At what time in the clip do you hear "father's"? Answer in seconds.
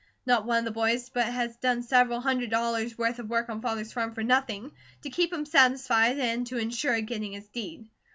3.61-3.93